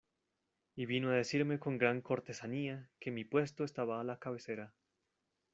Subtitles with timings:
[0.75, 4.73] y vino a decirme con gran cortesanía que mi puesto estaba a la cabecera.